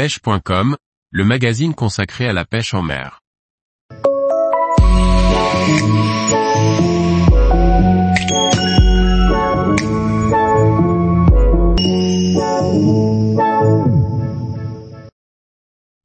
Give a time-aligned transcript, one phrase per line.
[0.00, 0.78] pêche.com,
[1.10, 3.20] le magazine consacré à la pêche en mer.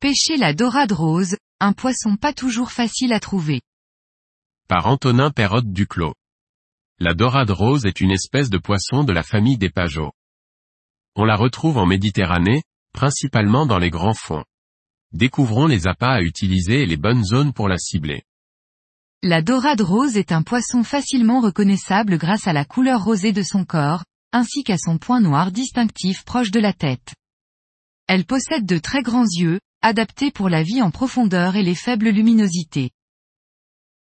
[0.02, 3.62] Pêcher la dorade rose, un poisson pas toujours facile à trouver.
[4.68, 6.16] Par Antonin Perrotte Duclos.
[7.00, 10.12] La dorade rose est une espèce de poisson de la famille des pageaux.
[11.16, 12.62] On la retrouve en Méditerranée,
[12.96, 14.46] principalement dans les grands fonds.
[15.12, 18.24] Découvrons les appâts à utiliser et les bonnes zones pour la cibler.
[19.22, 23.66] La dorade rose est un poisson facilement reconnaissable grâce à la couleur rosée de son
[23.66, 27.14] corps, ainsi qu'à son point noir distinctif proche de la tête.
[28.08, 32.10] Elle possède de très grands yeux, adaptés pour la vie en profondeur et les faibles
[32.10, 32.92] luminosités.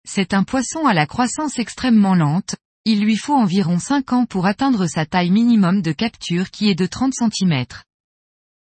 [0.06, 4.46] C'est un poisson à la croissance extrêmement lente, il lui faut environ 5 ans pour
[4.46, 7.66] atteindre sa taille minimum de capture qui est de 30 cm.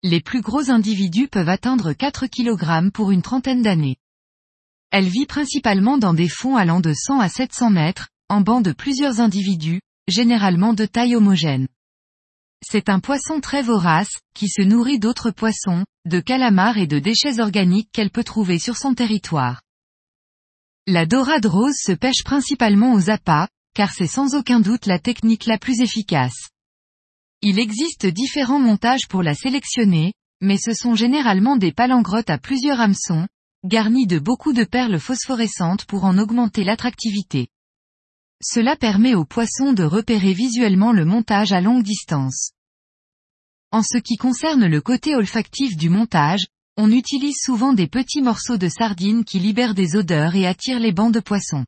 [0.06, 3.96] Les plus gros individus peuvent atteindre 4 kg pour une trentaine d'années.
[4.90, 8.72] Elle vit principalement dans des fonds allant de 100 à 700 mètres, en bancs de
[8.72, 11.68] plusieurs individus, généralement de taille homogène.
[12.62, 17.40] C'est un poisson très vorace, qui se nourrit d'autres poissons, de calamars et de déchets
[17.40, 19.62] organiques qu'elle peut trouver sur son territoire.
[20.86, 25.46] La dorade rose se pêche principalement aux appâts, car c'est sans aucun doute la technique
[25.46, 26.50] la plus efficace.
[27.46, 32.80] Il existe différents montages pour la sélectionner, mais ce sont généralement des palangrottes à plusieurs
[32.80, 33.28] hameçons,
[33.64, 37.48] garnis de beaucoup de perles phosphorescentes pour en augmenter l'attractivité.
[38.42, 42.52] Cela permet aux poissons de repérer visuellement le montage à longue distance.
[43.72, 46.46] En ce qui concerne le côté olfactif du montage,
[46.78, 50.92] on utilise souvent des petits morceaux de sardines qui libèrent des odeurs et attirent les
[50.92, 51.66] bancs de poissons.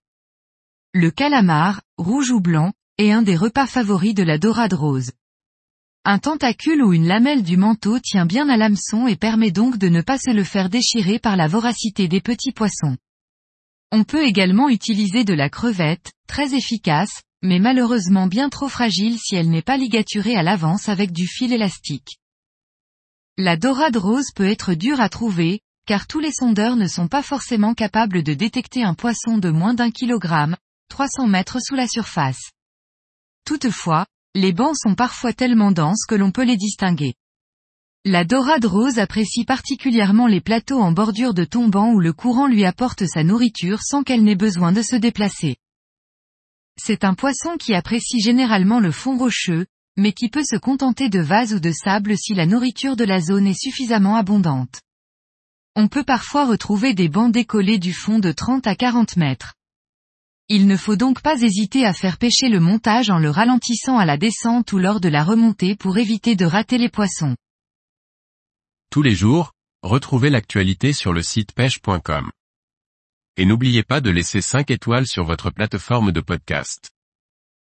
[0.94, 5.12] Le calamar, rouge ou blanc, est un des repas favoris de la dorade rose.
[6.08, 9.88] Un tentacule ou une lamelle du manteau tient bien à l'hameçon et permet donc de
[9.88, 12.96] ne pas se le faire déchirer par la voracité des petits poissons.
[13.90, 19.34] On peut également utiliser de la crevette, très efficace, mais malheureusement bien trop fragile si
[19.34, 22.18] elle n'est pas ligaturée à l'avance avec du fil élastique.
[23.36, 27.22] La dorade rose peut être dure à trouver, car tous les sondeurs ne sont pas
[27.22, 30.56] forcément capables de détecter un poisson de moins d'un kilogramme,
[30.88, 32.52] 300 mètres sous la surface.
[33.44, 34.06] Toutefois,
[34.36, 37.14] les bancs sont parfois tellement denses que l'on peut les distinguer.
[38.04, 42.64] La dorade rose apprécie particulièrement les plateaux en bordure de tombant où le courant lui
[42.66, 45.56] apporte sa nourriture sans qu'elle n'ait besoin de se déplacer.
[46.78, 49.64] C'est un poisson qui apprécie généralement le fond rocheux,
[49.96, 53.20] mais qui peut se contenter de vase ou de sable si la nourriture de la
[53.20, 54.82] zone est suffisamment abondante.
[55.74, 59.54] On peut parfois retrouver des bancs décollés du fond de 30 à 40 mètres.
[60.48, 64.04] Il ne faut donc pas hésiter à faire pêcher le montage en le ralentissant à
[64.04, 67.34] la descente ou lors de la remontée pour éviter de rater les poissons.
[68.88, 69.52] Tous les jours,
[69.82, 72.30] retrouvez l'actualité sur le site pêche.com.
[73.36, 76.90] Et n'oubliez pas de laisser 5 étoiles sur votre plateforme de podcast.